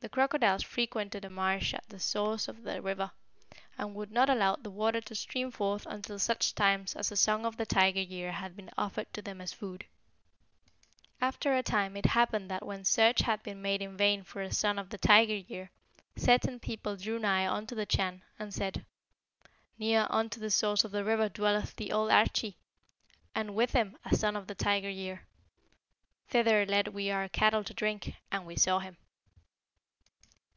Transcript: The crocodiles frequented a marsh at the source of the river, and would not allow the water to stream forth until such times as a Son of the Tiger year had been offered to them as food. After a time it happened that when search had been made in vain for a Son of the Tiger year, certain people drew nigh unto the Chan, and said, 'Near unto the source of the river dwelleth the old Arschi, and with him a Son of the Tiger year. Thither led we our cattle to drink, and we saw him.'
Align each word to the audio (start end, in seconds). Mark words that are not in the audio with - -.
The 0.00 0.10
crocodiles 0.10 0.62
frequented 0.62 1.24
a 1.24 1.30
marsh 1.30 1.72
at 1.72 1.88
the 1.88 1.98
source 1.98 2.48
of 2.48 2.64
the 2.64 2.82
river, 2.82 3.12
and 3.78 3.94
would 3.94 4.12
not 4.12 4.28
allow 4.28 4.54
the 4.56 4.70
water 4.70 5.00
to 5.00 5.14
stream 5.14 5.50
forth 5.50 5.86
until 5.86 6.18
such 6.18 6.54
times 6.54 6.94
as 6.94 7.10
a 7.10 7.16
Son 7.16 7.46
of 7.46 7.56
the 7.56 7.64
Tiger 7.64 8.02
year 8.02 8.32
had 8.32 8.54
been 8.54 8.70
offered 8.76 9.10
to 9.14 9.22
them 9.22 9.40
as 9.40 9.54
food. 9.54 9.86
After 11.18 11.56
a 11.56 11.62
time 11.62 11.96
it 11.96 12.04
happened 12.04 12.50
that 12.50 12.66
when 12.66 12.84
search 12.84 13.20
had 13.20 13.42
been 13.42 13.62
made 13.62 13.80
in 13.80 13.96
vain 13.96 14.22
for 14.22 14.42
a 14.42 14.52
Son 14.52 14.78
of 14.78 14.90
the 14.90 14.98
Tiger 14.98 15.34
year, 15.36 15.70
certain 16.14 16.60
people 16.60 16.96
drew 16.96 17.18
nigh 17.18 17.48
unto 17.50 17.74
the 17.74 17.86
Chan, 17.86 18.22
and 18.38 18.52
said, 18.52 18.84
'Near 19.78 20.06
unto 20.10 20.38
the 20.38 20.50
source 20.50 20.84
of 20.84 20.90
the 20.90 21.04
river 21.04 21.30
dwelleth 21.30 21.74
the 21.74 21.90
old 21.90 22.10
Arschi, 22.10 22.56
and 23.34 23.54
with 23.54 23.72
him 23.72 23.96
a 24.04 24.14
Son 24.14 24.36
of 24.36 24.46
the 24.46 24.54
Tiger 24.54 24.90
year. 24.90 25.26
Thither 26.28 26.66
led 26.66 26.88
we 26.88 27.10
our 27.10 27.30
cattle 27.30 27.64
to 27.64 27.72
drink, 27.72 28.12
and 28.30 28.44
we 28.44 28.56
saw 28.56 28.78
him.' 28.80 28.98